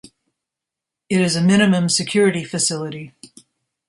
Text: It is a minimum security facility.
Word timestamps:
It 1.09 1.21
is 1.21 1.35
a 1.35 1.43
minimum 1.43 1.87
security 1.87 2.43
facility. 2.43 3.13